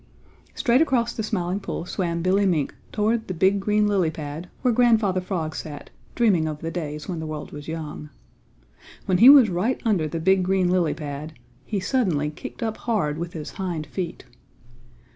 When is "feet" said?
13.85-14.23